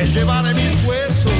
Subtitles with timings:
[0.00, 1.32] me mis huesos.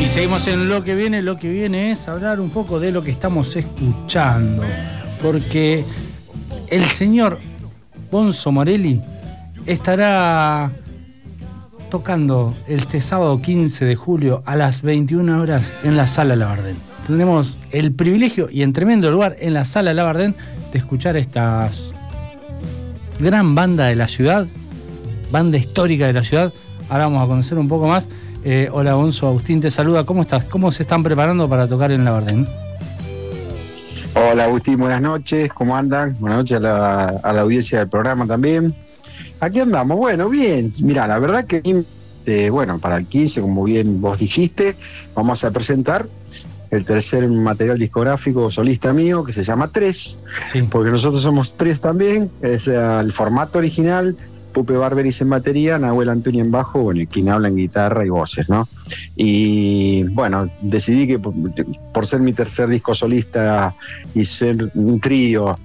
[0.00, 1.22] Y seguimos en lo que viene.
[1.22, 4.64] Lo que viene es hablar un poco de lo que estamos escuchando.
[5.22, 5.84] Porque
[6.68, 7.38] el señor
[8.10, 9.00] Bonzo Morelli
[9.64, 10.72] estará
[11.88, 16.76] tocando este sábado 15 de julio a las 21 horas en la Sala Labardén.
[17.06, 20.34] Tendremos el privilegio y en tremendo lugar en la Sala Labardén
[20.72, 21.70] de escuchar esta
[23.20, 24.46] gran banda de la ciudad,
[25.30, 26.52] banda histórica de la ciudad.
[26.88, 28.08] Ahora vamos a conocer un poco más.
[28.42, 30.04] Eh, hola Bonzo, Agustín te saluda.
[30.04, 30.44] ¿Cómo estás?
[30.44, 32.48] ¿Cómo se están preparando para tocar en Labardén?
[34.14, 35.52] Hola Agustín, buenas noches.
[35.52, 36.16] ¿Cómo andan?
[36.18, 38.74] Buenas noches a la, a la audiencia del programa también.
[39.40, 40.72] Aquí andamos, bueno, bien.
[40.80, 41.84] Mira, la verdad que,
[42.26, 44.76] eh, bueno, para el 15, como bien vos dijiste,
[45.14, 46.06] vamos a presentar
[46.70, 50.18] el tercer material discográfico solista mío, que se llama Tres,
[50.70, 54.16] porque nosotros somos tres también, es el formato original,
[54.52, 58.08] Pupe Barberis en batería, Nahuel Antonio en bajo, bueno, y quien habla en guitarra y
[58.08, 58.68] voces, ¿no?
[59.16, 63.74] Y bueno, decidí que por ser mi tercer disco solista
[64.14, 65.58] y ser un trío,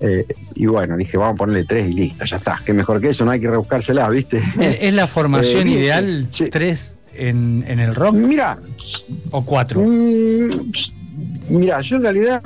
[0.00, 2.60] eh, y bueno, dije, vamos a ponerle tres y listo, ya está.
[2.64, 4.42] Que mejor que eso, no hay que rebuscársela, ¿viste?
[4.58, 8.14] ¿Es la formación eh, ideal tres en, el rock?
[8.14, 8.58] Mira.
[9.30, 9.80] ¿O cuatro?
[9.80, 10.50] Mm,
[11.48, 12.42] mira, yo en realidad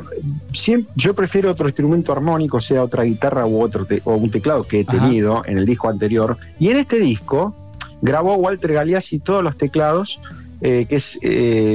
[0.53, 4.81] siempre, yo prefiero otro instrumento armónico, sea otra guitarra u otro o un teclado que
[4.81, 6.37] he tenido en el disco anterior.
[6.59, 7.55] Y en este disco
[8.03, 10.21] grabó Walter Galeazzi todos los teclados
[10.61, 11.19] eh, que es,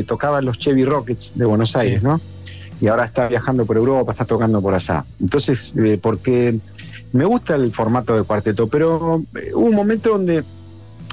[0.08, 2.20] tocaban los Chevy Rockets de Buenos Aires, ¿no?
[2.82, 5.06] y ahora está viajando por Europa, está tocando por allá.
[5.22, 6.58] Entonces, eh, porque
[7.14, 10.44] me gusta el formato de cuarteto, pero eh, hubo un momento donde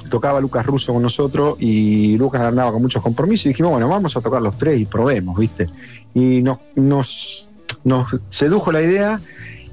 [0.09, 4.15] tocaba Lucas Russo con nosotros y Lucas andaba con muchos compromisos y dijimos, bueno, vamos
[4.17, 5.69] a tocar los tres y probemos, ¿viste?
[6.13, 7.47] Y nos, nos,
[7.83, 9.21] nos sedujo la idea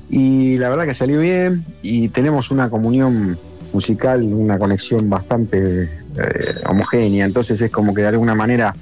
[0.09, 3.39] y la verdad que salió bien y tenemos una comunión
[3.73, 8.75] musical, una conexión bastante eh, homogénea, entonces es como que de alguna manera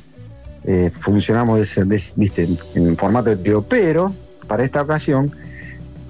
[0.64, 1.60] eh, funcionamos
[2.16, 2.48] ¿viste?
[2.74, 4.12] En, formato de trío, pero
[4.46, 5.30] para esta ocasión,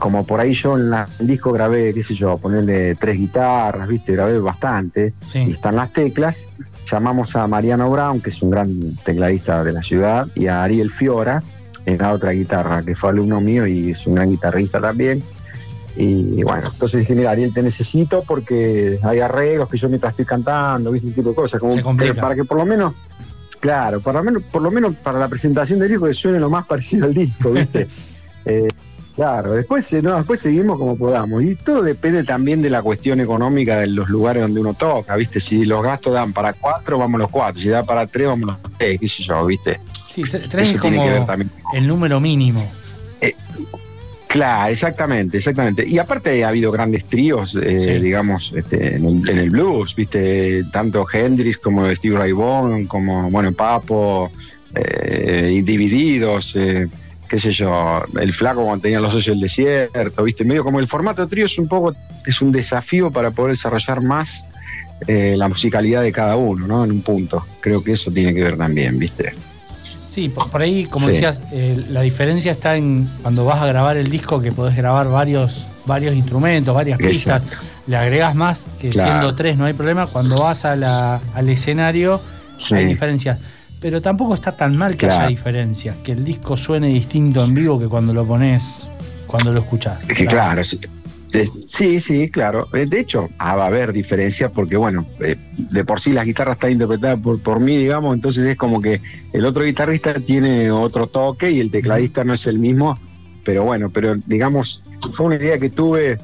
[0.04, 4.12] como por ahí yo en el disco grabé, qué sé yo, ponerle tres guitarras, ¿viste?
[4.12, 6.50] Grabé bastante, y están las teclas,
[6.84, 10.90] llamamos a Mariano Brown, que es un gran tecladista de la ciudad, y a Ariel
[10.90, 11.42] Fiora
[11.86, 15.22] en la otra guitarra, que fue alumno mío y es un gran guitarrista también.
[15.96, 20.26] Y bueno, entonces dije, mira, Ariel, te necesito porque hay arreglos que yo mientras estoy
[20.26, 21.08] cantando, ¿viste?
[21.08, 21.74] Ese tipo de cosas, como
[22.20, 22.92] para que por lo menos
[23.58, 26.50] Claro, por lo menos, por lo menos para la presentación del disco que suene lo
[26.50, 27.88] más parecido al disco, ¿viste?
[28.44, 28.68] Eh,
[29.14, 31.42] claro, después, eh, no, después seguimos como podamos.
[31.42, 35.40] Y todo depende también de la cuestión económica de los lugares donde uno toca, ¿viste?
[35.40, 37.60] Si los gastos dan para cuatro, vamos los cuatro.
[37.60, 39.80] Si da para tres, vamos los tres, qué sé yo, ¿viste?
[40.12, 41.04] Sí, tres es como
[41.72, 42.64] el número mínimo.
[43.20, 43.34] Eh,
[44.34, 45.86] Claro, exactamente, exactamente.
[45.86, 51.56] Y aparte ha habido grandes tríos, eh, digamos, este, en, el, blues, viste, tanto Hendrix
[51.56, 54.32] como Steve Ray Vaughan, como, bueno, Papo,
[54.74, 56.88] eh, y Divididos, eh,
[57.34, 60.86] qué sé yo, el flaco cuando tenía los socios del desierto, viste, medio como el
[60.86, 61.92] formato trío es un poco,
[62.24, 64.44] es un desafío para poder desarrollar más
[65.08, 66.84] la musicalidad de cada uno, ¿no?
[66.84, 67.44] En un punto.
[67.58, 69.34] Creo que eso tiene que ver también, viste.
[70.12, 74.08] Sí, por, ahí, como decías, eh, la diferencia está en cuando vas a grabar el
[74.08, 77.42] disco que podés grabar varios, varios instrumentos, varias pistas,
[77.88, 80.06] le agregas más, que siendo tres no hay problema.
[80.06, 82.20] Cuando vas a al escenario
[82.70, 83.40] hay diferencias.
[83.84, 87.78] Pero tampoco está tan mal que haya diferencias, que el disco suene distinto en vivo
[87.78, 88.88] que cuando lo pones,
[89.26, 90.02] cuando lo escuchás.
[90.06, 92.66] que claro, Sí, sí, claro.
[92.72, 96.24] Eh, de hecho, ah, va a haber diferencias porque, bueno, eh, de por sí la
[96.24, 99.02] guitarra está interpretada por, por mí, digamos, entonces es como que
[99.34, 102.98] el otro guitarrista tiene otro toque y el tecladista no es el mismo,
[103.44, 106.18] pero bueno, pero digamos, fue una idea que tuve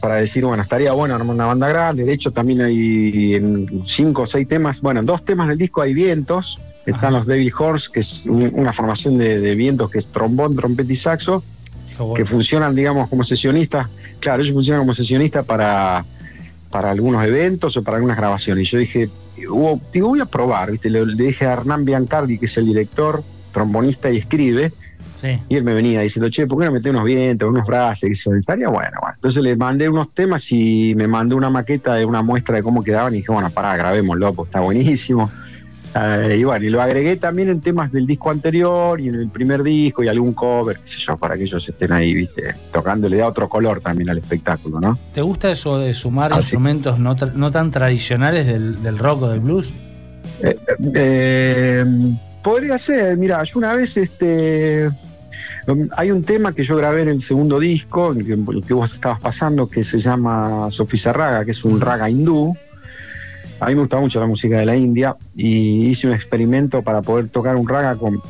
[0.00, 2.04] para decir, bueno, estaría bueno armar una banda grande.
[2.04, 5.82] De hecho, también hay en cinco o seis temas, bueno, en dos temas del disco
[5.82, 6.60] hay vientos.
[6.92, 10.96] Están los Baby Horse, que es una formación de, vientos que es trombón, trompeta y
[10.96, 11.42] saxo,
[12.16, 13.88] que funcionan, digamos, como sesionistas
[14.20, 16.04] Claro, ellos funcionan como sesionistas para,
[16.70, 18.68] para algunos eventos o para algunas grabaciones.
[18.68, 20.90] Y yo dije, digo, voy a probar, ¿viste?
[20.90, 24.72] Le, dije a Hernán Biancardi, que es el director, trombonista y escribe,
[25.50, 28.08] y él me venía diciendo, che, ¿por qué no meter unos vientos, unos brazos?
[28.08, 29.14] Y eso, estaría bueno, bueno.
[29.16, 32.82] Entonces le mandé unos temas y me mandó una maqueta de una muestra de cómo
[32.82, 35.30] quedaban y dije, bueno, pará, grabémoslo, pues está buenísimo.
[35.94, 39.28] Eh, y bueno, y lo agregué también en temas del disco anterior y en el
[39.28, 43.08] primer disco y algún cover, qué sé yo, para que ellos estén ahí, viste, tocando,
[43.08, 44.98] le da otro color también al espectáculo, ¿no?
[45.12, 49.70] ¿Te gusta eso de sumar ah, instrumentos no, tan tradicionales del, rock o del blues?
[50.42, 50.56] Eh,
[50.94, 51.84] eh,
[52.42, 54.88] podría ser, mira, yo una vez, este,
[55.96, 58.94] hay un tema que yo grabé en el segundo disco, el que, el que vos
[58.94, 62.56] estabas pasando, que se llama Sofía Raga, que es un raga hindú
[63.60, 67.02] a mí me gusta mucho la música de la India y hice un experimento para
[67.02, 68.20] poder tocar un raga con,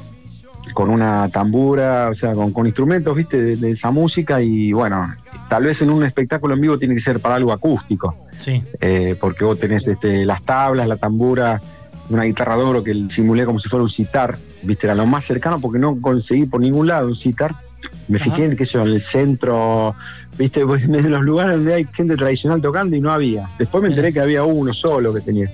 [0.74, 5.14] con una tambura, o sea, con, instrumentos, viste, de, esa música y bueno,
[5.48, 8.16] tal vez en un espectáculo en vivo tiene que ser para algo acústico.
[8.40, 8.62] Sí.
[8.80, 11.60] Eh, porque vos tenés este, las tablas, la tambura,
[12.08, 15.24] una guitarra de oro que simulé como si fuera un citar, viste, era lo más
[15.24, 17.54] cercano porque no conseguí por ningún lado un citar.
[18.08, 19.94] Me fijé en, qué sé en el centro,
[20.36, 23.48] viste, en los lugares donde hay gente tradicional tocando y no había.
[23.58, 25.48] Después me enteré que había uno solo que tenía.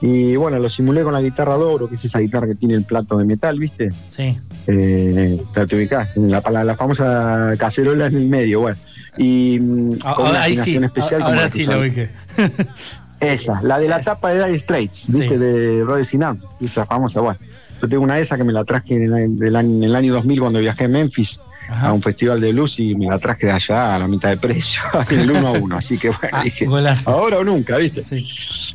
[0.00, 2.74] Y bueno, lo simulé con la guitarra de oro, que es esa guitarra que tiene
[2.74, 3.90] el plato de metal, ¿viste?
[4.08, 4.38] Sí.
[4.66, 8.76] Eh, te ubicás, la, la, famosa cacerola en el medio, bueno.
[9.16, 11.22] Y mm, ah, con una afinación especial.
[11.22, 12.10] Ahora sí lo ubiqué.
[13.20, 15.36] esa, la de la tapa de Dire Straits, ¿viste?
[15.36, 17.38] De Rod Sinam, esa famosa, bueno.
[17.82, 20.40] Yo tengo una de esas que me la traje en el, en el año 2000
[20.40, 23.94] cuando viajé a Memphis a un festival de blues y me la traje de allá
[23.94, 24.80] a la mitad de precio,
[25.10, 25.76] el uno a uno.
[25.76, 26.66] Así que bueno, ah, dije,
[27.06, 28.02] ahora o nunca, ¿viste?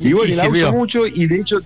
[0.00, 1.60] Y bueno, y, la uso mucho y de hecho,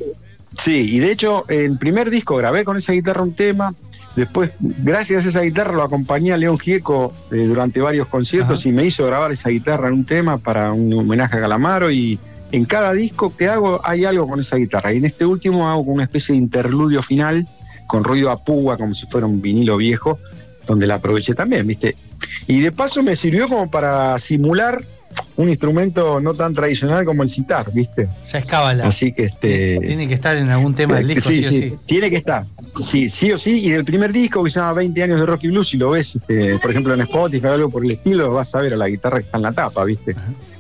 [0.56, 3.75] sí, y de hecho, el primer disco grabé con esa guitarra un tema.
[4.16, 8.72] Después, gracias a esa guitarra, lo acompañé a León Gieco eh, durante varios conciertos y
[8.72, 11.88] me hizo grabar esa guitarra en un tema para un homenaje a Calamaro.
[11.90, 12.19] Y
[12.50, 14.92] en cada disco que hago hay algo con esa guitarra.
[14.92, 17.46] Y en este último hago una especie de interludio final
[17.86, 20.19] con ruido a púa, como si fuera un vinilo viejo,
[20.69, 21.97] donde la aproveché también, ¿viste?
[22.47, 24.85] Y de paso me sirvió como para simular
[25.37, 28.09] un instrumento no tan tradicional como el citar, ¿viste?
[28.31, 28.87] Ya es cábala.
[28.87, 29.81] Así que este.
[29.85, 31.75] Tiene que estar en algún tema del disco, sí, sí, o sí.
[31.87, 32.44] Tiene que estar.
[32.75, 33.61] Sí, sí o sí.
[33.61, 35.91] Y el primer disco que se llama 20 años de rock y blues, si lo
[35.91, 38.76] ves, este, por ejemplo, en Spotify o algo por el estilo, vas a ver a
[38.76, 40.15] la guitarra que está en la tapa, ¿viste?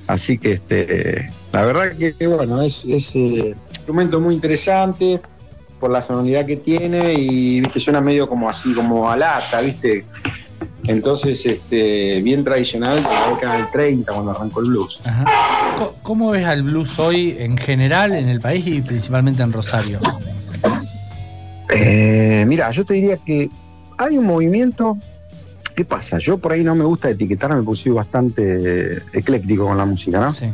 [0.06, 5.20] Así que este, la verdad que bueno, es, es eh, un instrumento muy interesante
[5.78, 10.04] por la sonoridad que tiene y viste suena medio como así, como a lata, viste.
[10.86, 15.00] Entonces, este, bien tradicional de la década del 30 cuando arrancó el blues.
[16.02, 20.00] ¿Cómo ves al blues hoy en general en el país y principalmente en Rosario?
[21.70, 23.50] Eh, mira, yo te diría que
[23.98, 24.96] hay un movimiento.
[25.76, 26.18] ¿Qué pasa?
[26.18, 30.32] Yo por ahí no me gusta etiquetar, me puse bastante ecléctico con la música, ¿no?
[30.32, 30.46] Sí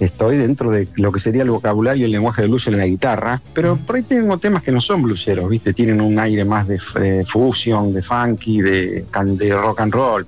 [0.00, 2.86] estoy dentro de lo que sería el vocabulario y el lenguaje de blues en la
[2.86, 5.72] guitarra, pero por ahí tengo temas que no son blueseros, ¿viste?
[5.72, 6.78] Tienen un aire más de,
[7.26, 10.26] fusion, de funky, de, de, rock and roll.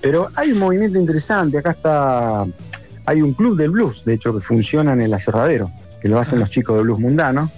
[0.00, 2.46] Pero hay un movimiento interesante, acá está,
[3.04, 5.70] hay un club del blues, de hecho, que funciona en el aserradero,
[6.00, 7.50] que lo hacen los chicos de blues mundano,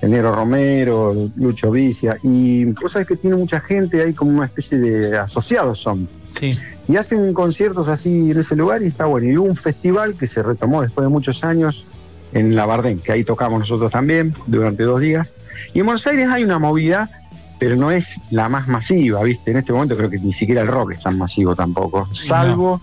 [0.00, 4.46] el Negro Romero, Lucho Vicia, y vos sabés que tiene mucha gente, hay como una
[4.46, 6.08] especie de asociados son.
[6.26, 6.58] Sí.
[6.88, 9.28] Y hacen conciertos así en ese lugar y está bueno.
[9.28, 11.86] Y hubo un festival que se retomó después de muchos años
[12.32, 15.28] en La Bardén, que ahí tocamos nosotros también durante dos días.
[15.74, 17.10] Y en Buenos Aires hay una movida,
[17.58, 19.50] pero no es la más masiva, ¿viste?
[19.50, 22.80] En este momento creo que ni siquiera el rock es tan masivo tampoco, salvo,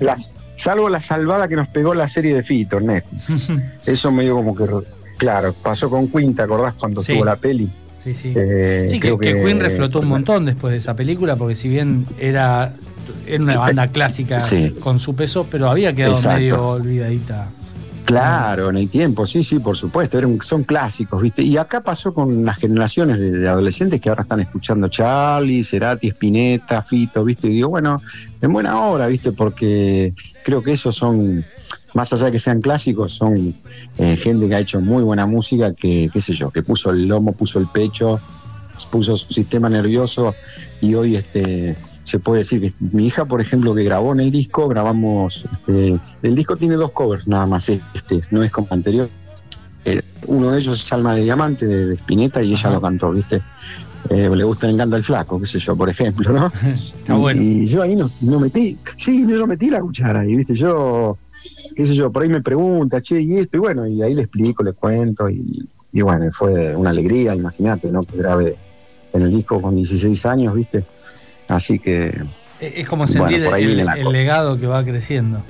[0.00, 3.48] las, salvo la salvada que nos pegó la serie de Fito, Netflix.
[3.86, 4.66] Eso medio como que,
[5.16, 7.70] claro, pasó con Queen, ¿te acordás cuando tuvo la peli?
[8.02, 8.32] Sí, sí.
[8.36, 12.06] Eh, sí, que, que, Queen reflotó un montón después de esa película, porque si bien
[12.18, 12.74] era
[13.26, 14.38] era una banda clásica
[14.80, 17.48] con su peso, pero había quedado medio olvidadita.
[18.04, 21.42] Claro, en el tiempo, sí, sí, por supuesto, eran, son clásicos, ¿viste?
[21.42, 26.82] Y acá pasó con las generaciones de, adolescentes que ahora están escuchando Charlie, Cerati, Spinetta,
[26.82, 27.48] Fito, ¿viste?
[27.48, 28.02] Y digo, bueno,
[28.42, 29.32] en buena hora, ¿viste?
[29.32, 30.12] Porque
[30.44, 31.46] creo que esos son,
[31.94, 33.54] más allá de que sean clásicos, son
[33.98, 37.06] eh, gente que ha hecho muy buena música, que, qué sé yo, que puso el
[37.06, 38.20] lomo, puso el pecho,
[38.90, 40.34] puso su sistema nervioso
[40.80, 44.30] y hoy, este se puede decir que mi hija, por ejemplo, que grabó en el
[44.30, 49.08] disco, grabamos, este, el disco tiene dos covers nada más, este, no es como anterior.
[49.86, 53.40] Eh, uno de ellos es Alma de Diamante de, Spinetta y ella lo cantó, ¿viste?
[54.10, 56.52] Eh, le gusta, le encanta el flaco, qué sé yo, por ejemplo, ¿no?
[56.64, 57.40] Está bueno.
[57.42, 60.54] Y, yo ahí no, no, metí, sí, no metí la cuchara ahí, ¿viste?
[60.54, 61.16] Yo,
[61.74, 64.22] qué sé yo, por ahí me pregunta, che, y esto, y bueno, y ahí le
[64.22, 68.02] explico, le cuento, y, y bueno, fue una alegría, imagínate, ¿no?
[68.02, 68.56] Que grabé
[69.12, 70.84] en el disco con 16 años, ¿viste?
[71.48, 72.22] Así que.
[72.60, 75.42] Es como sentir el, legado que va creciendo.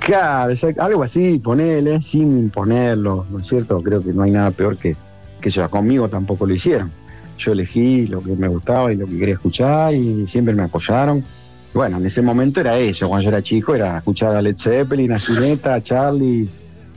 [0.00, 3.80] Claro, algo así, ponele, sin ponerlo, ¿no es cierto?
[3.82, 4.96] Creo que no hay nada peor que
[5.40, 6.92] que sea conmigo tampoco lo hicieron.
[7.38, 11.24] Yo elegí lo que me gustaba y lo que quería escuchar y siempre me apoyaron.
[11.72, 15.12] Bueno, en ese momento era eso, cuando yo era chico era escuchar a Led Zeppelin,
[15.12, 16.48] a Cineta, a Charlie,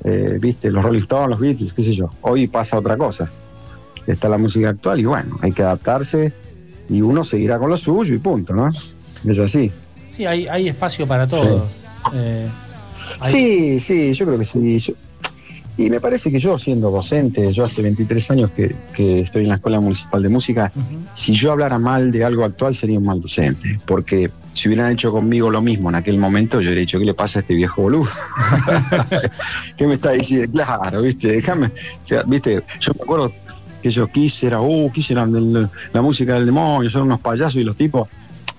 [0.03, 2.09] eh, viste, los Rolling Stones, los Beatles, qué sé yo.
[2.21, 3.29] Hoy pasa otra cosa.
[4.07, 6.33] Está la música actual y bueno, hay que adaptarse
[6.89, 8.67] y uno seguirá con lo suyo y punto, ¿no?
[8.67, 9.71] Es así.
[10.15, 11.67] Sí, hay, hay espacio para todo.
[12.13, 12.47] Eh,
[13.21, 13.79] sí.
[13.79, 14.95] sí, yo creo que sí.
[15.77, 18.75] y me parece que yo, siendo docente, yo hace 23 años que,
[19.21, 20.71] estoy en la Escuela Municipal de Música,
[21.13, 25.11] si yo hablara mal de algo actual sería un mal docente, porque si hubieran hecho
[25.11, 27.81] conmigo lo mismo en aquel momento, yo hubiera dicho, ¿qué le pasa a este viejo
[27.81, 28.09] boludo?
[29.77, 30.51] ¿Qué me está diciendo?
[30.51, 33.33] Claro, viste, déjame, o sea, viste, yo me acuerdo
[33.81, 38.07] que ellos quisieran, uh, quisieran la música del demonio, son unos payasos y los tipos,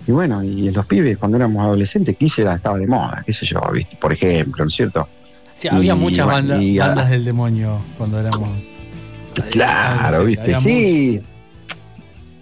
[0.06, 3.60] y bueno, y los pibes cuando éramos adolescentes, quisiera estaba de moda, qué sé yo,
[3.72, 5.08] viste, por ejemplo, ¿no es cierto?
[5.54, 8.50] Sí, había muchas bandas, bandas del demonio cuando éramos...
[9.50, 11.22] Claro, viste, sí.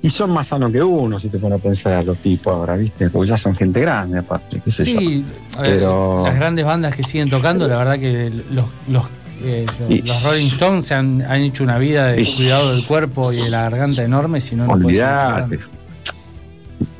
[0.02, 3.08] Y son más sanos que uno, si te pones a pensar los tipos ahora, ¿viste?
[3.08, 5.24] Porque ya son gente grande, aparte, qué sé sí,
[5.60, 6.24] Pero...
[6.26, 9.04] las grandes bandas que siguen tocando, la verdad que los, los,
[9.44, 9.64] eh,
[10.04, 13.50] los Rolling Stones se han, han, hecho una vida de cuidado del cuerpo y de
[13.50, 15.60] la garganta enorme, si no, no Olvidate.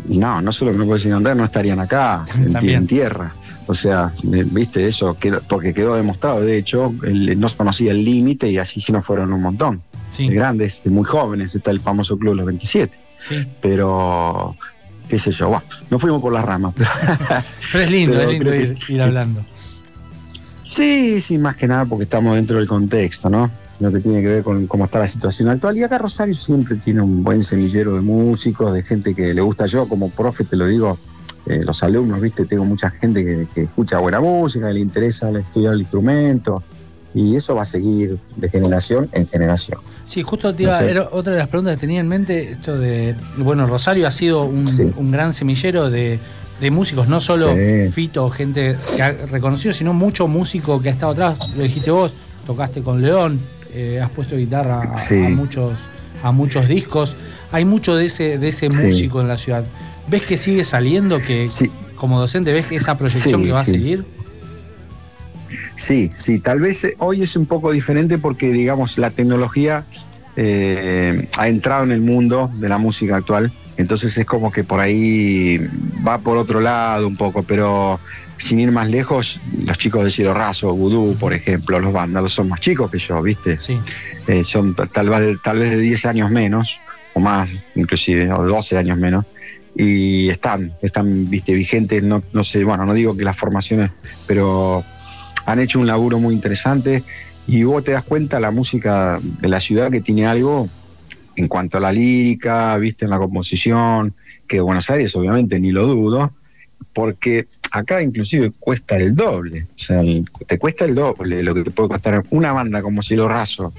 [0.07, 3.35] No, no solo que no puedes andar, no estarían acá, en, tierra.
[3.67, 5.17] O sea, viste eso,
[5.49, 9.33] porque quedó demostrado, de hecho, no se conocía el límite y así sí nos fueron
[9.33, 9.81] un montón
[10.19, 12.97] de grandes, de muy jóvenes, está el famoso Club Los 27.
[13.61, 14.57] Pero,
[15.09, 16.75] qué sé yo, bueno, no fuimos por las ramas.
[17.73, 19.45] Pero, es lindo, es lindo ir, hablando.
[20.63, 23.51] Sí, sí, más que nada porque estamos dentro del contexto, ¿no?
[23.81, 25.77] Lo que tiene que ver con cómo está la situación actual.
[25.77, 29.67] Y acá Rosario siempre tiene un buen semillero de músicos, de gente que le gusta.
[29.67, 30.99] Yo, como profe, te lo digo,
[31.47, 32.45] eh, los alumnos, ¿viste?
[32.45, 36.63] Tengo mucha gente que, que, escucha buena música, que le interesa estudiar el instrumento
[37.15, 39.79] y eso va a seguir de generación en generación.
[40.07, 43.15] Sí, justo te iba, era otra de las preguntas que tenía en mente, esto de,
[43.37, 46.19] bueno, Rosario ha sido un, gran semillero de,
[46.71, 47.57] músicos, no solo
[47.91, 52.13] Fito, gente que ha reconocido, sino mucho músico que ha estado atrás, lo dijiste vos,
[52.47, 53.41] tocaste con León,
[53.75, 55.73] eh, has puesto guitarra a, muchos,
[56.23, 57.17] a muchos discos,
[57.51, 59.65] hay mucho de ese, de ese músico en la ciudad.
[60.09, 61.47] ¿Ves que sigue saliendo, que
[61.97, 64.05] como docente ves esa proyección que va a seguir?
[65.77, 69.85] Sí, sí, tal vez eh, hoy es un poco diferente porque, digamos, la tecnología
[70.37, 74.81] eh, ha entrado en el mundo de la música actual, entonces es como que por
[74.81, 75.61] ahí
[76.07, 78.01] va por otro lado un poco, pero
[78.39, 82.49] sin ir más lejos, los chicos de Cielo Raso, Voodoo, por ejemplo, los vándalos son
[82.49, 83.59] más chicos que yo, ¿viste?
[83.59, 83.79] Sí.
[84.27, 86.79] Eh, son tal vez, tal vez de 10 años menos,
[87.15, 89.25] o más, inclusive, o 12 años menos
[89.75, 93.91] y están, están, viste, vigentes, no, no sé, bueno, no digo que las formaciones,
[94.27, 94.85] pero
[95.47, 97.03] han hecho un laburo muy interesante
[97.47, 100.69] y vos te das cuenta la música de la ciudad que tiene algo
[101.37, 104.13] en cuanto a la lírica, viste, en la composición,
[104.47, 106.31] que Buenos Aires obviamente ni lo dudo,
[106.93, 110.03] porque acá inclusive cuesta el doble, o sea,
[110.47, 113.73] te cuesta el doble lo que te puede costar una banda como Cielo Raso,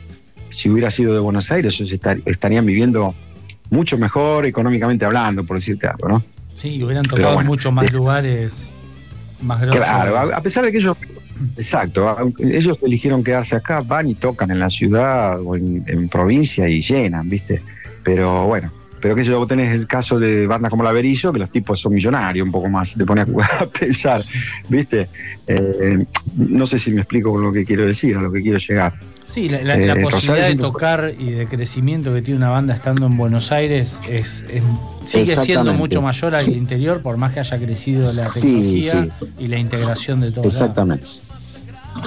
[0.49, 3.13] si hubiera sido de Buenos Aires, ellos estarían viviendo
[3.69, 6.23] mucho mejor económicamente hablando, por decirte algo, ¿no?
[6.55, 8.53] Sí, hubieran tocado muchos más lugares
[9.41, 9.83] más grosos.
[9.83, 10.95] Claro, a pesar de que ellos
[11.57, 16.81] Exacto, ellos eligieron quedarse acá, van y tocan en la ciudad o en, provincia y
[16.81, 17.61] llenan, ¿viste?
[18.03, 18.71] Pero bueno,
[19.01, 21.93] pero que yo tenés el caso de bandas como La Berizo, que los tipos son
[21.93, 23.27] millonarios un poco más, te pones
[23.59, 24.21] a, pensar,
[24.69, 25.09] ¿viste?
[25.47, 28.59] Eh, no sé si me explico con lo que quiero decir, a lo que quiero
[28.59, 28.93] llegar.
[29.33, 33.17] Sí, la, eh, posibilidad de tocar y de crecimiento que tiene una banda estando en
[33.17, 34.45] Buenos Aires es,
[35.07, 39.07] sigue siendo mucho mayor al interior, por más que haya crecido la tecnología
[39.39, 40.43] y la integración de todo.
[40.43, 41.07] Exactamente.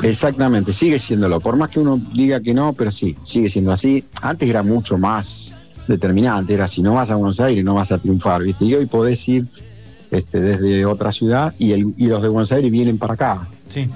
[0.04, 1.40] Exactamente, sigue siéndolo.
[1.40, 4.04] Por más que uno diga que no, pero sí, sigue siendo así.
[4.22, 5.52] Antes era mucho más
[5.88, 8.64] determinante, era si no vas a Buenos Aires no vas a triunfar, ¿viste?
[8.66, 9.46] Y hoy podés ir
[10.12, 13.48] este, desde otra ciudad y, el, y los de Buenos Aires vienen para acá.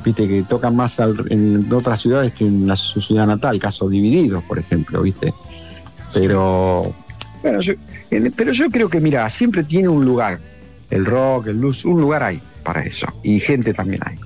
[0.05, 4.45] Viste que tocan más en otras ciudades que en la, su ciudad natal, caso divididos,
[4.45, 5.33] por ejemplo, ¿viste?
[6.13, 6.95] Pero,
[7.43, 7.75] bueno, yo,
[8.37, 10.39] pero yo creo que, mira, siempre tiene un lugar.
[10.91, 13.07] El rock, el blues, un lugar hay para eso.
[13.23, 14.17] Y gente también hay.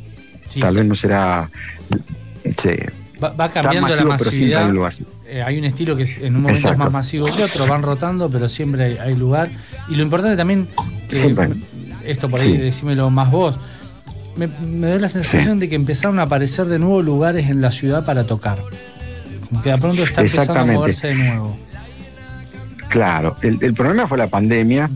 [0.60, 1.48] Tal vez no será.
[3.22, 4.72] va, cambiando la masividad.
[5.26, 8.30] Eh, hay, un estilo que en un momento es más masivo que otro, van rotando,
[8.30, 9.50] pero siempre hay, lugar.
[9.88, 10.68] Y lo importante también,
[11.08, 11.36] que
[12.04, 13.56] esto por ahí, decímelo más vos,
[14.36, 14.48] me,
[14.88, 18.24] da la sensación de que empezaron a aparecer de nuevo lugares en la ciudad para
[18.24, 18.58] tocar.
[19.48, 21.56] Como que de pronto está empezando a moverse de nuevo.
[22.88, 24.88] Claro, el, el problema fue la pandemia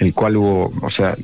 [0.00, 1.14] el cual hubo, o sea,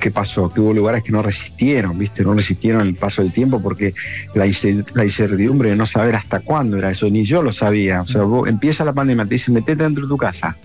[0.00, 0.50] ¿qué pasó?
[0.50, 2.22] Que hubo lugares que no resistieron, ¿viste?
[2.24, 3.92] No resistieron el paso del tiempo porque
[4.34, 8.00] la, incertidumbre de no saber hasta cuándo era eso, ni yo lo sabía.
[8.00, 10.56] O sea, vos, empieza la pandemia, te dicen, metete dentro de tu casa.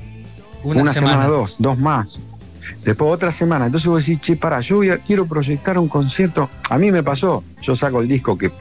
[0.63, 1.27] Una, semana.
[1.27, 2.21] dos, dos más.
[2.83, 3.67] Después otra semana.
[3.67, 6.49] Entonces vos decís, che, para, yo quiero proyectar un concierto.
[6.69, 8.51] A mí me pasó, yo saco el disco que,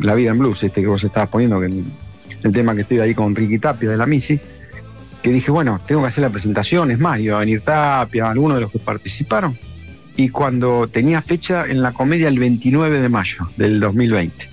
[0.00, 3.14] La Vida en Blues, este que vos estabas poniendo, que el tema que estoy ahí
[3.14, 4.40] con Ricky Tapia de la Misi
[5.22, 8.56] que dije, bueno, tengo que hacer la presentación, es más, iba a venir Tapia, algunos
[8.56, 9.58] de los que participaron,
[10.16, 14.48] y cuando tenía fecha en la comedia el 29 de mayo del 2020.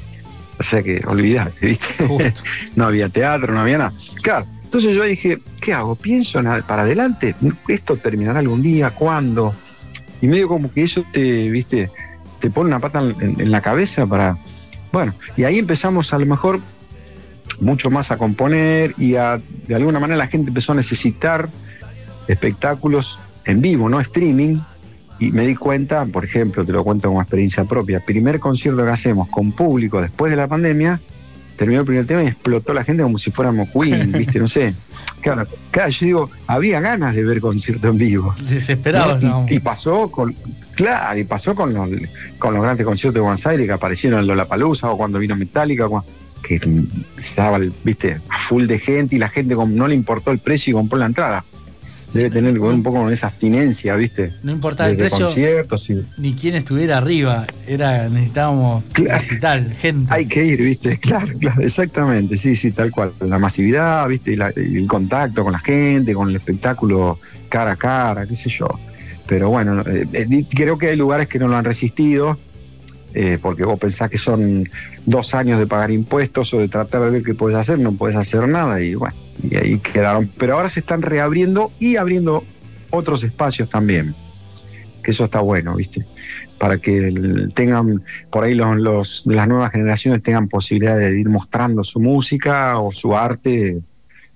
[0.57, 2.07] O sea que olvidate, ¿viste?
[2.75, 3.93] no había teatro, no había nada.
[4.21, 5.95] Claro, entonces yo dije, ¿qué hago?
[5.95, 7.33] ¿Pienso para adelante?
[7.69, 8.89] ¿Esto terminará algún día?
[8.89, 9.55] ¿Cuándo?
[10.21, 11.89] y medio como que eso te, viste,
[12.41, 14.37] te pone una pata en, la cabeza para,
[14.91, 16.59] bueno, y ahí empezamos a lo mejor
[17.61, 21.47] mucho más a componer y a, de alguna manera la gente empezó a necesitar
[22.27, 24.57] espectáculos en vivo, no streaming,
[25.19, 28.91] y me di cuenta, por ejemplo, te lo cuento como experiencia propia, primer concierto que
[28.91, 30.99] hacemos con público después de la pandemia,
[31.55, 34.39] terminó el primer tema y explotó la gente como si fuéramos Queen, ¿viste?
[34.39, 34.73] No sé.
[35.21, 38.35] Claro, claro, yo digo, había ganas de ver concierto en vivo.
[38.47, 39.45] Desesperados, ¿no?
[39.49, 40.35] Y, pasó con,
[40.75, 41.89] claro, y pasó con los,
[42.37, 45.87] con los grandes conciertos de Buenos Aires que aparecieron en Lollapalooza o cuando vino Metallica,
[46.43, 46.61] que
[47.17, 50.99] estaba, viste, full de gente y la gente no le importó el precio y compró
[50.99, 51.43] la entrada
[52.15, 54.31] debe tener un poco con esa abstinencia, ¿viste?
[54.41, 55.29] No importaba el precio
[56.17, 60.13] ni quién estuviera arriba, era necesitábamos visitar gente.
[60.13, 60.99] Hay que ir, ¿viste?
[61.05, 63.11] Claro, claro, exactamente, sí, sí, tal cual.
[63.19, 64.33] La masividad, ¿viste?
[64.33, 67.19] Y el contacto con la gente, con el espectáculo
[67.49, 68.67] cara a cara, qué sé yo.
[69.27, 72.37] Pero bueno, eh, eh, creo que hay lugares que no lo han resistido
[73.13, 74.67] eh, porque vos pensás que son
[75.05, 78.17] dos años de pagar impuestos o de tratar de ver qué puedes hacer, no puedes
[78.17, 80.29] hacer nada y bueno, y ahí quedaron.
[80.37, 82.43] Pero ahora se están reabriendo y abriendo
[82.89, 84.15] otros espacios también,
[85.03, 86.05] que eso está bueno, ¿viste?
[86.57, 88.01] Para que tengan,
[88.31, 92.91] por ahí los, los las nuevas generaciones tengan posibilidad de ir mostrando su música o
[92.91, 93.81] su arte,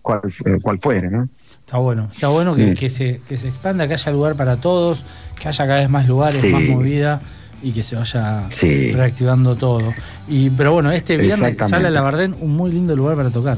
[0.01, 0.21] cual,
[0.61, 1.29] cual fuere, ¿no?
[1.65, 2.89] Está bueno, está bueno que, mm.
[2.89, 5.03] se, que se expanda, que haya lugar para todos,
[5.39, 7.21] que haya cada vez más lugares, más movida
[7.61, 8.47] y que se vaya
[8.93, 9.93] reactivando todo.
[10.27, 13.57] Y, pero bueno, este viernes sale a la Bardén un muy lindo lugar para tocar.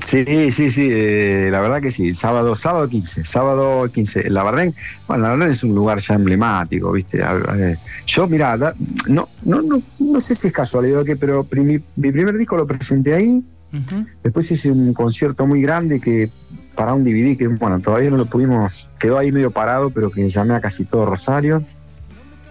[0.00, 4.74] Sí, sí, sí, eh, la verdad que sí, sábado, sábado 15, sábado 15, la Bardén,
[5.06, 7.22] bueno, la Bardén es un lugar ya emblemático, ¿viste?
[8.06, 12.38] yo, mira, no, no, no, no sé si es casualidad o qué, pero mi, primer
[12.38, 13.44] disco lo presenté ahí,
[14.22, 16.30] después hice un concierto muy grande que
[16.74, 20.28] para un DVD que, bueno, todavía no lo pudimos, quedó ahí medio parado, pero que
[20.28, 21.62] llamé a casi todo Rosario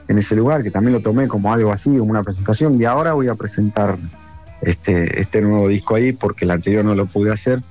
[0.08, 3.14] en ese lugar, que también lo tomé como algo así, como una presentación, y ahora
[3.14, 3.98] voy a presentar
[4.62, 7.62] este, este nuevo disco ahí porque el anterior no lo pude hacer.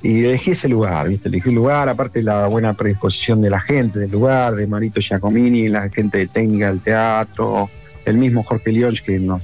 [0.00, 1.28] Y elegí ese lugar, ¿viste?
[1.28, 5.68] Elegí el lugar, aparte la buena predisposición de la gente del lugar, de Marito Giacomini,
[5.68, 7.68] la gente de técnica del teatro,
[8.04, 9.42] el mismo Jorge Lionch que nos,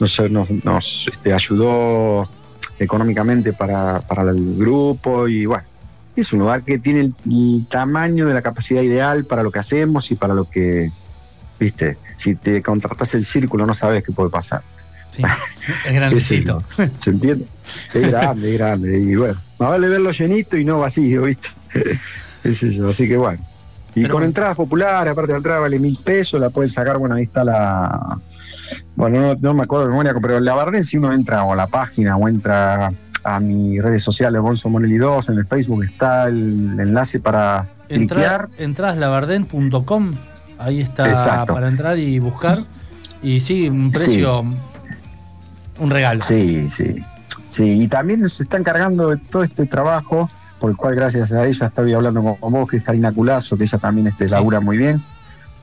[0.00, 2.28] nos, nos, este, ayudó
[2.78, 5.64] económicamente para, para el grupo y bueno,
[6.16, 10.10] es un lugar que tiene el, tamaño de la capacidad ideal para lo que hacemos
[10.10, 10.90] y para lo que
[11.58, 11.96] ¿viste?
[12.16, 14.62] Si te contratas el círculo no sabes qué puede pasar.
[15.12, 15.22] Sí,
[15.86, 16.62] es grandecito.
[16.98, 17.46] ¿Se entiende?
[17.94, 18.98] Es grande, es grande.
[18.98, 21.48] Y bueno, más vale verlo llenito y no vacío, ¿viste?
[22.44, 23.38] así que bueno.
[23.94, 27.14] Y con entradas populares, aparte de la entrada vale mil pesos, la pueden sacar, bueno,
[27.14, 28.18] ahí está la...
[28.96, 32.16] Bueno, no, me acuerdo de memoria, pero la Barden si uno entra a la página
[32.16, 32.90] o entra
[33.22, 38.48] a mis redes sociales, Bonzo Monelli 2, en el Facebook está el enlace para Entra,
[38.58, 40.14] Entras labarden.com
[40.58, 42.56] Ahí está para entrar y buscar.
[43.22, 44.44] Y sí, un precio,
[45.78, 46.20] un regalo.
[46.20, 47.04] Sí, sí.
[47.48, 51.46] Sí, y también se está encargando de todo este trabajo, por el cual gracias a
[51.46, 54.78] ella estoy hablando con, vos, que es Karina Culazo, que ella también este, labura muy
[54.78, 55.02] bien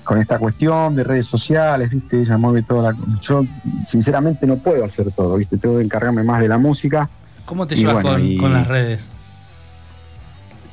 [0.09, 2.21] con esta cuestión de redes sociales, ¿viste?
[2.21, 2.97] Ella mueve toda la...
[3.21, 3.45] Yo
[3.85, 5.59] sinceramente no puedo hacer todo, ¿viste?
[5.59, 7.07] Tengo que encargarme más de la música.
[7.45, 9.07] ¿Cómo te llevas con, las redes?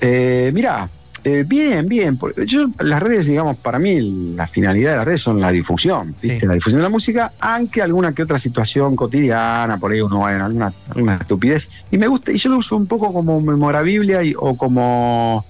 [0.01, 0.89] Eh, mira,
[1.29, 2.17] eh, bien, bien.
[2.47, 6.55] Yo, las redes, digamos, para mí la finalidad de las redes son la difusión, la
[6.55, 10.41] difusión de la música, aunque alguna que otra situación cotidiana, por ahí uno va en
[10.41, 11.69] alguna, alguna estupidez.
[11.91, 15.45] Y me gusta, y yo lo uso un poco como memorabilia o como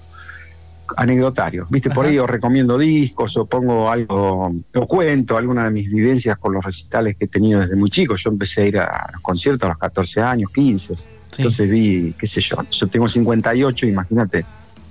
[0.95, 1.91] anecdotario, ¿viste?
[1.91, 6.55] Por ahí os recomiendo discos o pongo algo, o cuento alguna de mis vivencias con
[6.55, 8.15] los recitales que he tenido desde muy chico.
[8.15, 10.95] Yo empecé a ir a los conciertos a los 14 años, 15.
[11.37, 14.43] Entonces vi, qué sé yo, yo tengo 58, imagínate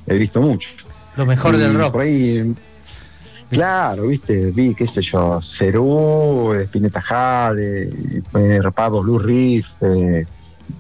[0.06, 0.68] he visto mucho.
[1.16, 1.96] Lo mejor del rock.
[3.48, 7.90] claro, viste, vi, qué sé yo, Cerú, Spinetta Jade,
[8.34, 10.26] eh, Pablo Blue Riff, eh,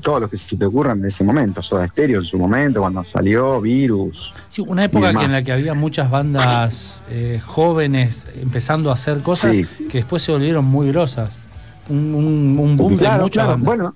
[0.00, 3.02] todo lo que se te ocurran en ese momento, Soda Stereo en su momento, cuando
[3.04, 4.34] salió, Virus.
[4.50, 9.56] Sí, una época en la que había muchas bandas eh, jóvenes empezando a hacer cosas
[9.90, 11.32] que después se volvieron muy grosas.
[11.88, 13.94] Un, un, boom de muchas Bueno,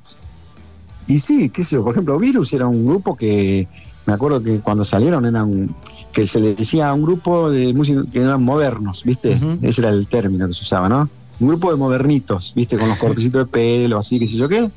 [1.09, 3.67] y sí, qué sé yo, por ejemplo, Virus era un grupo que
[4.07, 5.75] me acuerdo que cuando salieron eran
[6.13, 9.39] que se le decía a un grupo de músicos que eran modernos, ¿viste?
[9.63, 11.09] Ese era el término que se usaba, ¿no?
[11.39, 12.77] Un grupo de modernitos, ¿viste?
[12.77, 14.69] Con los cortecitos de pelo, así, qué sé yo qué.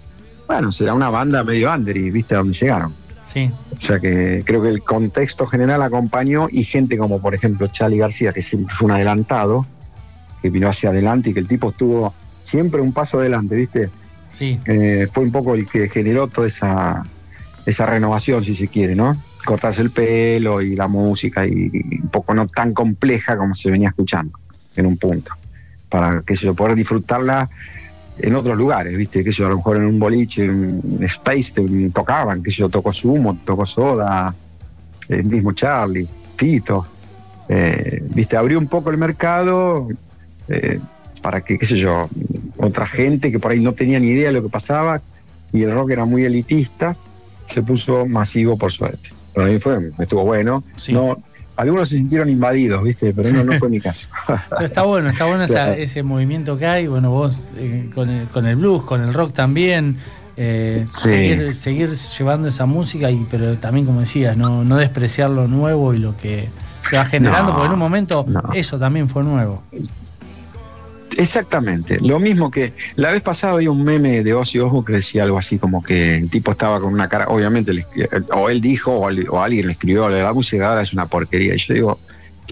[0.47, 2.35] Bueno, será una banda medio under y ¿viste?
[2.35, 2.93] A dónde llegaron.
[3.25, 3.49] Sí.
[3.75, 7.97] O sea que creo que el contexto general acompañó y gente como, por ejemplo, Charlie
[7.97, 9.65] García, que siempre fue un adelantado,
[10.41, 13.89] que vino hacia adelante y que el tipo estuvo siempre un paso adelante, ¿viste?
[14.29, 14.59] Sí.
[14.65, 17.03] Eh, fue un poco el que generó toda esa
[17.65, 19.15] esa renovación, si se quiere, ¿no?
[19.43, 21.69] cortarse el pelo y la música y,
[22.01, 24.39] un poco no tan compleja como se venía escuchando
[24.75, 25.31] en un punto,
[25.89, 27.49] para que se poder disfrutarla
[28.19, 31.53] en otros lugares, viste, que yo a lo mejor en un boliche, en Space
[31.93, 34.33] tocaban, que yo tocó Sumo, tocó Soda,
[35.09, 36.87] el mismo Charlie, Tito,
[37.49, 39.87] eh, viste, abrió un poco el mercado
[40.47, 40.79] eh,
[41.21, 42.07] para que, qué sé yo,
[42.57, 45.01] otra gente que por ahí no tenía ni idea de lo que pasaba
[45.51, 46.95] y el rock era muy elitista,
[47.47, 49.09] se puso masivo por suerte.
[49.33, 50.63] Para mí fue, estuvo bueno.
[50.89, 51.17] No,
[51.55, 53.13] algunos se sintieron invadidos, ¿viste?
[53.13, 54.07] Pero no, no fue mi caso.
[54.61, 56.87] está bueno, está bueno ese movimiento que hay.
[56.87, 59.97] Bueno, vos eh, con, el, con, el, blues, con el rock también.
[60.35, 65.47] Eh, seguir, seguir, llevando esa música, y pero también, como decías, no, no despreciar lo
[65.47, 66.49] nuevo y lo que
[66.89, 69.61] se va generando, porque en un momento eso también fue nuevo.
[71.17, 75.23] Exactamente, lo mismo que la vez pasada había un meme de Ozzy Osbourne que decía
[75.23, 77.85] algo así como que el tipo estaba con una cara, obviamente,
[78.31, 81.55] o él dijo o, alguien le escribió, la música ahora es una porquería.
[81.55, 81.99] Y yo digo,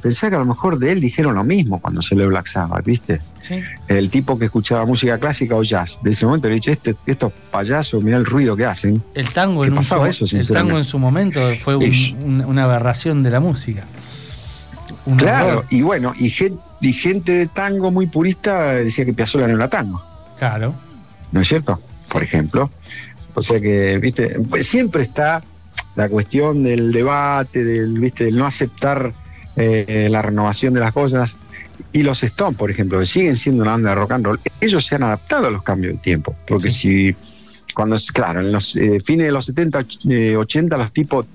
[0.01, 2.85] pensé que a lo mejor de él dijeron lo mismo cuando se le Black Sabbath,
[2.85, 3.21] ¿viste?
[3.39, 3.61] Sí.
[3.87, 7.33] El tipo que escuchaba música clásica o jazz, de ese momento le dije, este, estos
[7.51, 9.01] payasos, mira el ruido que hacen.
[9.13, 13.85] El tango, en, eso, el tango en su momento fue una aberración de la música.
[15.17, 19.55] claro, y bueno, y gente y gente de tango muy purista decía que Piazzolla no
[19.55, 20.01] era tango.
[20.37, 20.73] Claro.
[21.31, 21.79] ¿No es cierto?
[22.09, 22.71] Por ejemplo.
[23.35, 25.41] O sea que, viste, siempre está
[25.95, 29.13] la cuestión del debate, del, viste, del no aceptar
[29.55, 31.35] eh, la renovación de las cosas.
[31.93, 34.85] Y los Stones, por ejemplo, que siguen siendo una banda de rock and roll, ellos
[34.85, 36.35] se han adaptado a los cambios del tiempo.
[36.47, 37.15] Porque si,
[37.75, 39.85] cuando, claro, en los eh, fines de los 70,
[40.37, 41.27] 80, eh, los tipos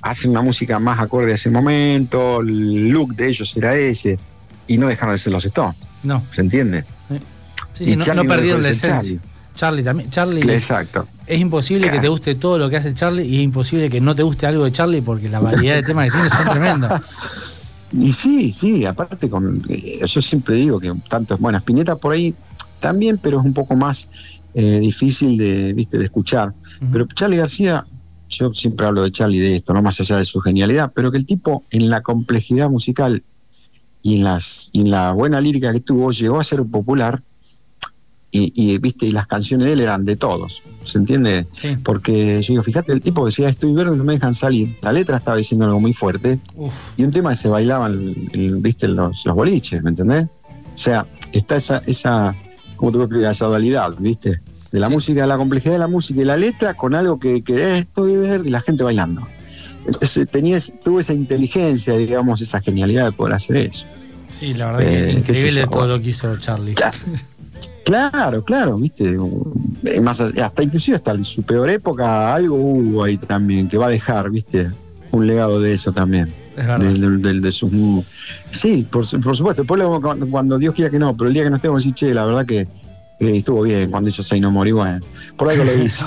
[0.00, 4.18] hacen una música más acorde a ese momento, el look de ellos era ese
[4.66, 5.76] y no dejaron de ser los Stones.
[6.02, 6.22] No.
[6.32, 6.84] ¿Se entiende?
[7.78, 9.18] y no, perdieron la esencia.
[9.54, 9.82] Charlie.
[9.82, 10.10] también.
[10.10, 10.52] Charlie.
[10.52, 11.06] Exacto.
[11.26, 14.14] Es imposible que te guste todo lo que hace Charlie y es imposible que no
[14.14, 17.02] te guste algo de Charlie porque la variedad de temas que tiene son tremendos.
[17.92, 22.12] Y sí, sí, aparte con eh, yo siempre digo que tanto es buena Spinetta por
[22.12, 22.34] ahí
[22.80, 24.08] también, pero es un poco más
[24.54, 25.96] eh, difícil de, ¿viste?
[25.96, 26.52] de escuchar.
[26.92, 27.86] Pero Charlie García,
[28.28, 31.18] yo siempre hablo de Charlie de esto, no más allá de su genialidad, pero que
[31.18, 33.22] el tipo en la complejidad musical
[34.06, 37.20] y en, las, en la buena lírica que tuvo llegó a ser popular
[38.30, 41.46] y, viste y las canciones de él eran de todos se entiende
[41.82, 45.16] porque yo digo fíjate el tipo decía estoy verde no me dejan salir la letra
[45.16, 46.38] estaba diciendo algo muy fuerte
[46.98, 48.14] y un tema que se bailaban
[48.60, 50.26] viste los, los boliches ¿me entendés?
[50.26, 52.36] o sea está esa esa
[52.76, 54.38] cómo te a esa dualidad viste
[54.70, 57.78] de la música la complejidad de la música y la letra con algo que, que
[57.78, 59.26] estoy verde y la gente bailando.
[59.86, 63.86] Entonces tenía, tuvo esa inteligencia, digamos, esa genialidad de poder hacer eso.
[64.38, 66.74] Sí, la verdad que es increíble todo lo que hizo Charlie.
[67.86, 69.16] Claro, claro, viste.
[70.02, 73.90] Más, hasta inclusive hasta en su peor época algo hubo ahí también que va a
[73.90, 74.70] dejar, viste,
[75.12, 76.32] un legado de eso también.
[76.56, 76.80] Es verdad.
[76.80, 77.72] De, sus,
[78.50, 79.62] sí, por, supuesto.
[79.62, 79.82] Después
[80.30, 82.44] cuando, Dios quiera que no, pero el día que no estemos decir, che, la verdad
[82.44, 82.66] que
[83.20, 86.04] estuvo bien cuando hizo Say No More, bueno, por algo lo hizo.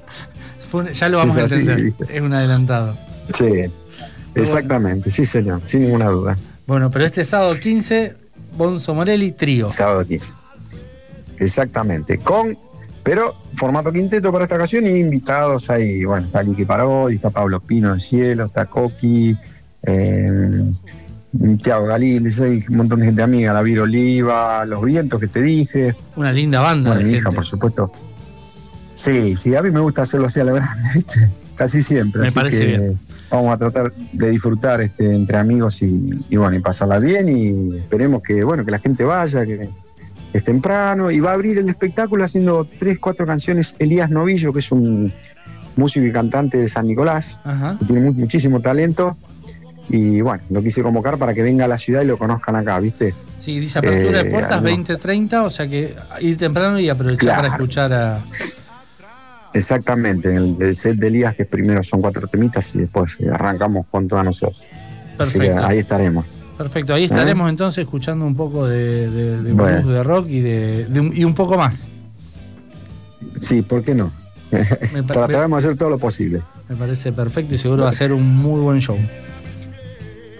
[0.94, 1.92] ya lo vamos a entender.
[2.08, 2.96] Es un adelantado.
[3.34, 3.44] Sí,
[4.34, 6.38] exactamente, sí, señor, sin ninguna duda.
[6.72, 8.14] Bueno, pero este sábado 15,
[8.56, 9.68] Bonzo Morelli, trío.
[9.68, 10.32] Sábado 15.
[11.36, 12.16] Exactamente.
[12.16, 12.56] Con,
[13.02, 16.02] pero formato quinteto para esta ocasión y invitados ahí.
[16.06, 19.36] Bueno, está Licky Parodi, está Pablo Pino del Cielo, está Coqui,
[19.82, 20.62] eh,
[21.62, 25.94] Tiago Galíndez, hay un montón de gente amiga, David Oliva, Los Vientos que te dije.
[26.16, 26.94] Una linda banda.
[26.94, 27.92] mi hija, por supuesto.
[28.94, 31.28] Sí, sí, a mí me gusta hacerlo así a la grande, ¿viste?
[31.54, 32.22] Casi siempre.
[32.22, 32.98] Me parece bien.
[33.32, 38.22] Vamos a tratar de disfrutar este, entre amigos y, bueno, y pasarla bien y esperemos
[38.22, 39.70] que, bueno, que la gente vaya, que
[40.34, 43.74] es temprano y va a abrir el espectáculo haciendo tres, cuatro canciones.
[43.78, 45.10] Elías Novillo, que es un
[45.76, 47.42] músico y cantante de San Nicolás,
[47.78, 49.16] que tiene muchísimo talento
[49.88, 52.78] y bueno, lo quise convocar para que venga a la ciudad y lo conozcan acá,
[52.80, 53.14] ¿viste?
[53.40, 57.48] Sí, dice apertura de eh, puertas 20-30, o sea que ir temprano y aprovechar para
[57.48, 58.20] escuchar a,
[59.54, 64.08] Exactamente, en el, set de Elías, que primero son cuatro temitas y después arrancamos con
[64.08, 64.64] todas nosotros.
[65.16, 65.64] Perfecto.
[65.64, 66.36] ahí estaremos.
[66.56, 67.50] Perfecto, ahí estaremos ¿Eh?
[67.50, 71.56] entonces escuchando un poco de, de, blues, de rock y, de, un, y un poco
[71.56, 71.86] más.
[73.36, 74.12] Sí, ¿por qué no?
[75.06, 76.40] Trataremos de hacer todo lo posible.
[76.68, 78.98] Me parece perfecto y seguro va a ser un muy buen show.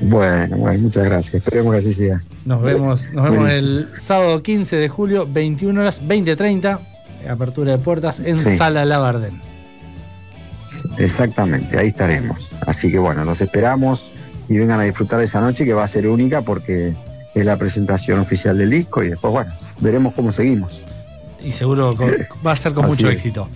[0.01, 1.35] Bueno, bueno, muchas gracias.
[1.35, 2.21] Esperemos que así sea.
[2.45, 6.79] Nos vemos, nos vemos el sábado 15 de julio, 21 horas 20.30
[7.29, 9.41] apertura de puertas en Sala Labardén.
[10.99, 12.55] Exactamente, ahí estaremos.
[12.67, 14.13] Así que bueno, los esperamos
[14.49, 16.95] y vengan a disfrutar de esa noche que va a ser única porque
[17.35, 20.85] es la presentación oficial del disco y después, bueno, veremos cómo seguimos.
[21.43, 21.95] Y seguro
[22.47, 23.49] va a ser con mucho éxito.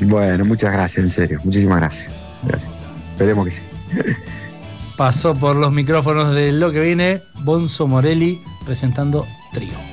[0.00, 1.40] Bueno, muchas gracias, en serio.
[1.44, 2.10] Muchísimas gracias.
[3.12, 3.60] Esperemos que sí.
[4.96, 9.87] Pasó por los micrófonos de lo que viene Bonzo Morelli presentando Trío.